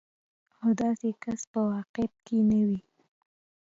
[0.61, 2.81] او داسې کس په واقعيت کې نه وي.